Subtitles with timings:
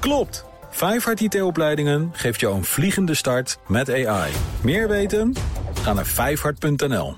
[0.00, 0.44] Klopt!
[0.70, 4.32] Vijfhart IT-opleidingen geeft jou een vliegende start met AI.
[4.62, 5.34] Meer weten?
[5.82, 7.16] Ga naar vijfhart.nl.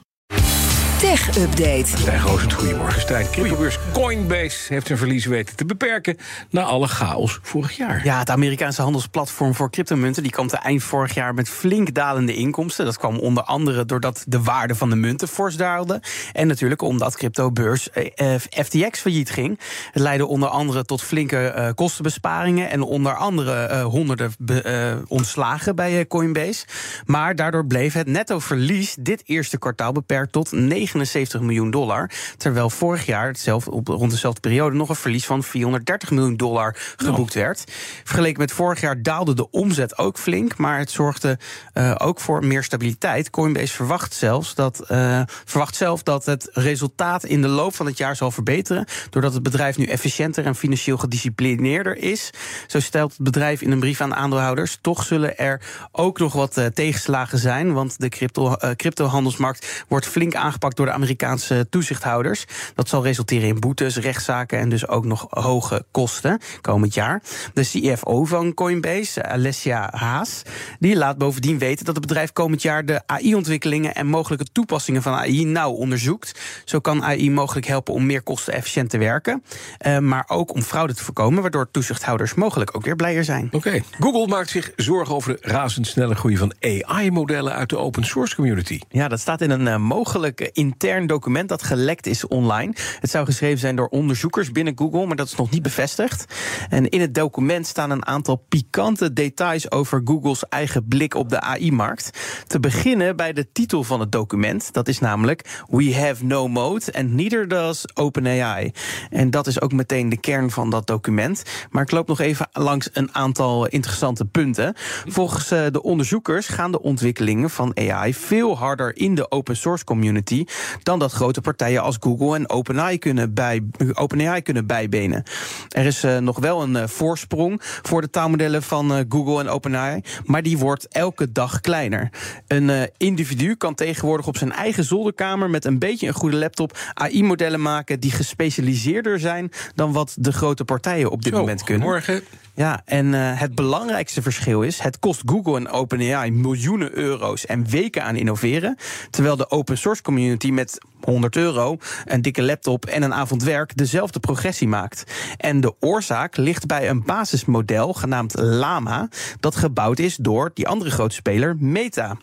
[1.02, 1.86] Tech Update.
[1.86, 3.26] Stijn Roosend, goedemorgen Stijn.
[3.30, 6.16] Cryptobeurs Coinbase heeft zijn verlies weten te beperken...
[6.50, 8.04] na alle chaos vorig jaar.
[8.04, 10.22] Ja, het Amerikaanse handelsplatform voor cryptomunten...
[10.22, 12.84] die kwam te eind vorig jaar met flink dalende inkomsten.
[12.84, 16.02] Dat kwam onder andere doordat de waarde van de munten fors daalde.
[16.32, 19.60] En natuurlijk omdat cryptobeurs eh, FTX failliet ging.
[19.92, 22.70] Het leidde onder andere tot flinke eh, kostenbesparingen...
[22.70, 26.64] en onder andere eh, honderden be, ontslagen bij Coinbase.
[27.06, 32.10] Maar daardoor bleef het netto verlies dit eerste kwartaal beperkt tot 9 79 miljoen dollar.
[32.36, 36.76] Terwijl vorig jaar hetzelfde, op rond dezelfde periode nog een verlies van 430 miljoen dollar
[36.96, 37.64] geboekt werd.
[38.04, 41.38] Vergeleken met vorig jaar daalde de omzet ook flink, maar het zorgde
[41.74, 43.30] uh, ook voor meer stabiliteit.
[43.30, 47.98] Coinbase verwacht zelfs dat uh, verwacht zelf dat het resultaat in de loop van het
[47.98, 52.30] jaar zal verbeteren, doordat het bedrijf nu efficiënter en financieel gedisciplineerder is.
[52.66, 54.78] Zo stelt het bedrijf in een brief aan aandeelhouders.
[54.80, 55.60] Toch zullen er
[55.92, 60.92] ook nog wat uh, tegenslagen zijn, want de crypto, cryptohandelsmarkt wordt flink aangepakt door de
[60.92, 62.44] Amerikaanse toezichthouders.
[62.74, 67.22] Dat zal resulteren in boetes, rechtszaken en dus ook nog hoge kosten komend jaar.
[67.54, 70.42] De CFO van Coinbase, Alessia Haas,
[70.78, 75.12] die laat bovendien weten dat het bedrijf komend jaar de AI-ontwikkelingen en mogelijke toepassingen van
[75.12, 76.40] AI nauw onderzoekt.
[76.64, 79.42] Zo kan AI mogelijk helpen om meer kostenefficiënt te werken,
[79.86, 83.46] uh, maar ook om fraude te voorkomen, waardoor toezichthouders mogelijk ook weer blijer zijn.
[83.46, 83.84] Oké, okay.
[84.00, 88.80] Google maakt zich zorgen over de razendsnelle groei van AI-modellen uit de open source community.
[88.88, 92.74] Ja, dat staat in een uh, mogelijke intern document dat gelekt is online.
[93.00, 96.24] Het zou geschreven zijn door onderzoekers binnen Google, maar dat is nog niet bevestigd.
[96.68, 101.40] En in het document staan een aantal pikante details over Google's eigen blik op de
[101.40, 102.10] AI-markt.
[102.46, 104.72] Te beginnen bij de titel van het document.
[104.72, 108.72] Dat is namelijk We have no mode and neither does OpenAI.
[109.10, 111.42] En dat is ook meteen de kern van dat document.
[111.70, 114.74] Maar ik loop nog even langs een aantal interessante punten.
[115.06, 119.84] Volgens eh, de onderzoekers gaan de ontwikkelingen van AI veel harder in de open source
[119.84, 120.44] community
[120.82, 123.62] dan dat grote partijen als Google en OpenAI kunnen, bij,
[123.94, 125.22] OpenAI kunnen bijbenen.
[125.68, 129.48] Er is uh, nog wel een uh, voorsprong voor de taalmodellen van uh, Google en
[129.48, 132.10] OpenAI, maar die wordt elke dag kleiner.
[132.46, 137.62] Een individu kan tegenwoordig op zijn eigen zolderkamer met een beetje een goede laptop AI-modellen
[137.62, 141.88] maken die gespecialiseerder zijn dan wat de grote partijen op dit Zo, moment kunnen.
[141.88, 142.22] Morgen.
[142.54, 147.66] Ja, en uh, het belangrijkste verschil is: het kost Google en OpenAI miljoenen euro's en
[147.68, 148.76] weken aan innoveren.
[149.10, 153.76] Terwijl de open source community met 100 euro, een dikke laptop en een avond werk
[153.76, 155.04] dezelfde progressie maakt.
[155.36, 159.08] En de oorzaak ligt bij een basismodel genaamd Lama,
[159.40, 162.16] dat gebouwd is door die andere grote speler Meta.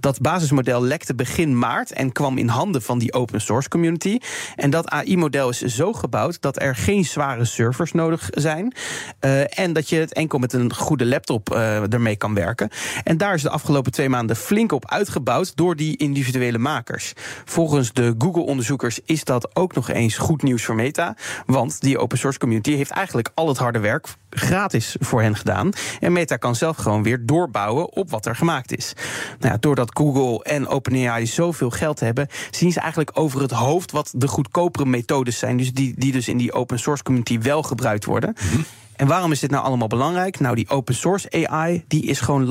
[0.00, 4.18] Dat basismodel lekte begin maart en kwam in handen van die open source community.
[4.56, 8.74] En dat AI-model is zo gebouwd dat er geen zware servers nodig zijn.
[9.20, 12.70] Uh, en dat je het enkel met een goede laptop uh, ermee kan werken.
[13.04, 17.12] En daar is de afgelopen twee maanden flink op uitgebouwd door die individuele makers.
[17.44, 21.16] Volgens de Google-onderzoekers is dat ook nog eens goed nieuws voor Meta.
[21.46, 25.70] Want die open source community heeft eigenlijk al het harde werk gratis voor hen gedaan.
[26.00, 28.92] En Meta kan zelf gewoon weer doorbouwen op wat er gemaakt is.
[29.38, 34.12] Nou doordat Google en OpenAI zoveel geld hebben, zien ze eigenlijk over het hoofd wat
[34.16, 35.56] de goedkopere methodes zijn.
[35.56, 38.34] Dus die, die dus in die open source community wel gebruikt worden.
[38.38, 38.64] -hmm.
[38.96, 40.40] En waarom is dit nou allemaal belangrijk?
[40.40, 42.44] Nou, die open source AI die is gewoon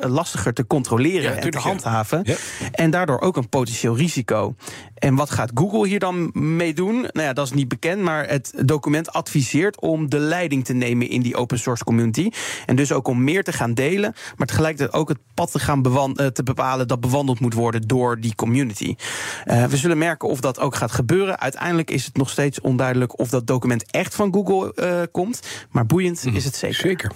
[0.00, 2.20] lastiger te controleren ja, en te handhaven.
[2.24, 2.34] Ja.
[2.72, 4.54] En daardoor ook een potentieel risico.
[4.94, 7.00] En wat gaat Google hier dan mee doen?
[7.00, 11.08] Nou ja, dat is niet bekend, maar het document adviseert om de leiding te nemen
[11.08, 12.30] in die open source community.
[12.66, 15.82] En dus ook om meer te gaan delen, maar tegelijkertijd ook het pad te gaan
[15.82, 18.94] te bepalen dat bewandeld moet worden door die community.
[19.46, 21.40] Uh, we zullen merken of dat ook gaat gebeuren.
[21.40, 25.40] Uiteindelijk is het nog steeds onduidelijk of dat document echt van Google uh, komt.
[25.70, 26.76] Maar boeiend mm, is het zeker.
[26.76, 27.12] Zeker.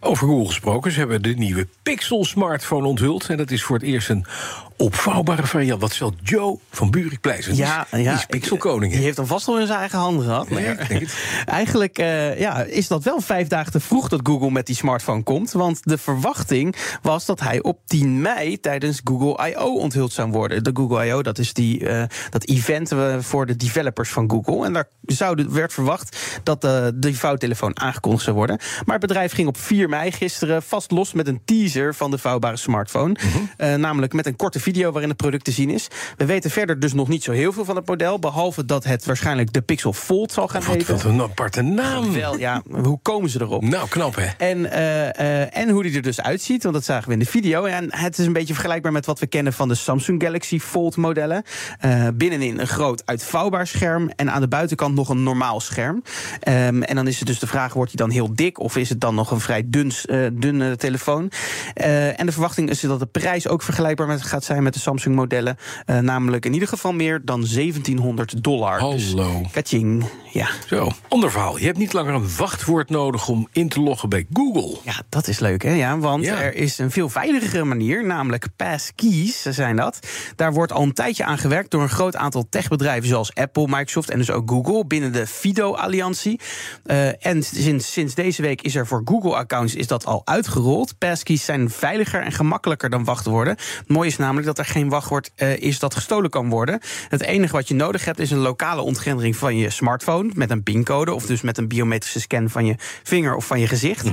[0.00, 3.28] Over Google gesproken, ze hebben de nieuwe Pixel smartphone onthuld.
[3.28, 4.26] En dat is voor het eerst een
[4.76, 5.80] opvouwbare variant.
[5.80, 7.56] Wat zal Joe van Buurik pleiten?
[7.56, 8.92] Ja, die, ja, die is Pixelkoning.
[8.92, 10.46] Die heeft hem vast wel in zijn eigen handen gehad.
[10.48, 11.16] Ja, het.
[11.46, 15.22] eigenlijk uh, ja, is dat wel vijf dagen te vroeg dat Google met die smartphone
[15.22, 15.52] komt.
[15.52, 19.74] Want de verwachting was dat hij op 10 mei tijdens Google I.O.
[19.74, 20.64] onthuld zou worden.
[20.64, 21.22] De Google I.O.
[21.22, 24.64] dat is die, uh, dat event uh, voor de developers van Google.
[24.64, 28.58] En daar zou, werd verwacht dat de, de vouwtelefoon aangekondigd zou worden.
[28.84, 32.18] Maar het bedrijf ging op 4 mei gisteren vast los met een teaser van de
[32.18, 33.16] vouwbare smartphone.
[33.58, 33.80] Mhm.
[33.80, 35.88] namelijk met een korte video waarin het product te zien is.
[36.16, 38.18] We weten verder dus nog niet zo heel veel van het model.
[38.18, 40.94] Behalve dat het waarschijnlijk de Pixel Fold zal gaan heten.
[40.94, 42.12] wat een aparte naam.
[42.12, 43.62] Wel, ja, hoe komen ze erop?
[43.62, 44.26] Nou, knap hè?
[44.38, 47.26] En, eh, eh, en hoe die er dus uitziet, want dat zagen we in de
[47.26, 47.64] video.
[47.64, 50.96] En het is een beetje vergelijkbaar met wat we kennen van de Samsung Galaxy Fold
[50.96, 51.42] modellen.
[51.80, 56.02] Eh, binnenin een groot uitvouwbaar scherm en aan de buitenkant nog een normaal scherm.
[56.40, 58.88] Ehm, en dan is het dus de vraag, wordt hij dan heel dik of is
[58.88, 59.92] het dan nog een vrij dun,
[60.32, 61.30] dunne telefoon?
[61.74, 65.14] En de verwachting is dat de prijs ook vergelijkbaar met, gaat zijn met de Samsung
[65.14, 65.56] modellen.
[65.86, 68.80] Eh, namelijk in ieder geval meer dan 1700 dollar.
[68.90, 69.40] Dus, Hallo.
[69.52, 70.48] kaching, ja.
[70.68, 71.58] Zo, ander verhaal.
[71.58, 74.76] Je hebt niet langer een wachtwoord nodig om in te loggen bij Google.
[74.84, 75.72] Ja, dat is leuk, hè?
[75.72, 76.40] Ja, want Ja.
[76.40, 79.98] er is een veel veiligere manier, namelijk passkeys zijn dat.
[80.36, 83.08] Daar wordt al een tijdje aan gewerkt door een groot aantal techbedrijven...
[83.08, 84.86] zoals Apple, Microsoft en dus ook Google...
[84.86, 86.40] binnen de FIDO-alliantie.
[86.84, 90.98] Eh, en sinds, sinds deze week is er voor Google-accounts is dat al uitgerold.
[90.98, 93.54] Passkeys zijn veiliger en gemakkelijker dan wachtwoorden.
[93.56, 96.80] Het mooie is namelijk dat er geen wachtwoord eh, is dat gestolen kan worden.
[97.08, 100.30] Het enige wat je nodig hebt is een lokale ontgrendering van je smartphone...
[100.34, 103.66] met een pincode of dus met een biometrische scan van je vinger of van je
[103.66, 104.06] gezicht...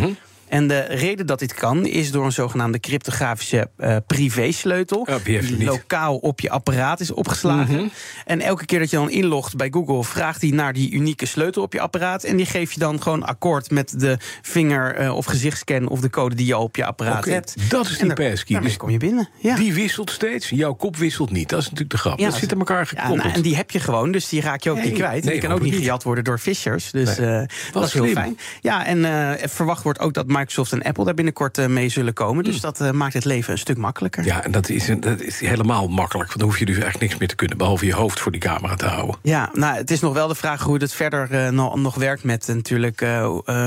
[0.54, 5.08] En de reden dat dit kan is door een zogenaamde cryptografische eh privésleutel.
[5.10, 7.92] Ja, het die lokaal op je apparaat is opgeslagen.
[8.26, 11.62] En elke keer dat je dan inlogt bij Google, vraagt hij naar die unieke sleutel
[11.64, 12.24] op je apparaat.
[12.24, 16.10] En die geef je dan gewoon akkoord met de vinger- eh, of gezichtscan of de
[16.10, 17.56] code die je al op je apparaat hebt.
[17.70, 18.56] dat is die passkey.
[18.56, 19.30] Daarmee kom je binnen.
[19.40, 19.56] Ja.
[19.56, 20.50] Die wisselt steeds.
[20.50, 21.50] Jouw kop wisselt niet.
[21.50, 22.20] Dat is natuurlijk de grap.
[22.20, 23.18] Ja, dat zit aan elkaar Ja, gekoppeld.
[23.18, 25.24] nou, en die heb je gewoon, dus die raak je ook Nee, niet kwijt.
[25.24, 26.92] Nee, die kan ook niet gejat worden door fishers.
[26.92, 27.28] Dus Nee.
[27.30, 28.38] eh, dat is heel fijn.
[28.62, 32.44] Ja, en verwacht wordt ook dat Microsoft en Apple daar binnenkort eh, mee zullen komen.
[32.44, 34.24] Dus dat eh, maakt het leven een stuk makkelijker.
[34.24, 34.32] Hmm.
[34.32, 36.28] Ja, en dat is, een- dat is helemaal makkelijk.
[36.28, 37.58] Want dan hoef je dus eigenlijk niks meer te kunnen.
[37.58, 39.16] Behalve je hoofd voor die camera te houden.
[39.22, 42.24] Ja, nou, het is nog wel de vraag hoe het verder eh, nog, nog werkt
[42.24, 43.00] met natuurlijk.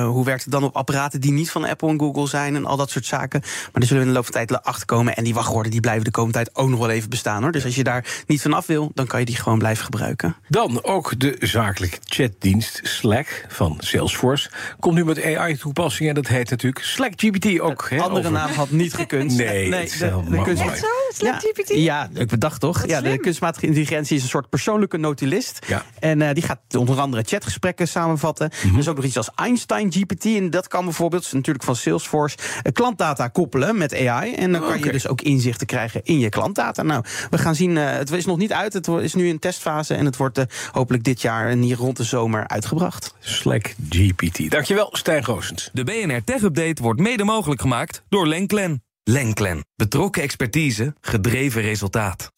[0.05, 2.77] hoe werkt het dan op apparaten die niet van Apple en Google zijn en al
[2.77, 3.41] dat soort zaken.
[3.41, 5.17] Maar daar zullen we in de loop van de tijd achter komen.
[5.17, 7.53] En die wachtwoorden die blijven de komende tijd ook nog wel even bestaan hoor.
[7.53, 10.37] Dus als je daar niet van af wil, dan kan je die gewoon blijven gebruiken.
[10.49, 14.51] Dan ook de zakelijke chatdienst Slack van Salesforce.
[14.81, 16.09] Komt nu met AI-toepassingen.
[16.15, 17.87] En dat heet natuurlijk Slack GPT ook.
[17.91, 19.37] hè, Andere over- naam had niet gekund.
[19.37, 20.71] Nee, heel kunst- mooi.
[20.71, 20.87] Echt zo?
[21.15, 21.69] Slack Ja, GPT?
[21.75, 22.87] Ja, ik bedacht toch.
[22.87, 25.59] Ja, de kunstmatige intelligentie is een soort persoonlijke notulist.
[25.67, 25.85] Ja.
[25.99, 28.51] En eh, die gaat onder andere chatgesprekken samenvatten.
[28.73, 30.25] Er is ook nog iets als Einstein GPT.
[30.25, 34.35] En dat kan bijvoorbeeld, natuurlijk van Salesforce, eh, klantdata koppelen met AI.
[34.35, 34.87] En dan kan Oké.
[34.87, 36.83] je dus ook inzichten krijgen in je klantdata.
[36.83, 37.77] Nou, we gaan zien.
[37.77, 38.73] eh, het is nog niet uit.
[38.73, 39.95] Het is nu in testfase.
[39.95, 43.15] En het wordt eh, hopelijk dit jaar en hier rond de zomer uitgebracht.
[43.21, 44.51] Slack GPT.
[44.51, 45.71] Dankjewel, Stijn Goosens.
[45.73, 48.83] De BNR Tech Update wordt mede mogelijk gemaakt door Lenklen.
[49.03, 49.65] Lenklen.
[49.77, 52.33] Betrokken expertise, gedreven resultaat.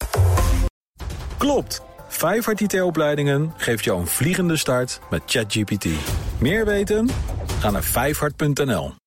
[1.37, 1.81] Klopt.
[2.07, 5.85] Vijfhart IT-opleidingen geeft jou een vliegende start met ChatGPT.
[6.39, 7.09] Meer weten?
[7.59, 8.99] Ga naar vijfhart.nl.